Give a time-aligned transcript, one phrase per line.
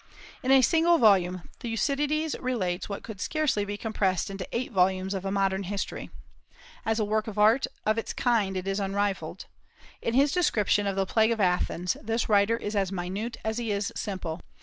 [0.41, 5.25] In a single volume Thucydides relates what could scarcely be compressed into eight volumes of
[5.25, 6.09] a modern history.
[6.87, 9.45] As a work of art, of its kind it is unrivalled.
[10.01, 13.71] In his description of the plague of Athens this writer is as minute as he
[13.71, 14.41] is simple.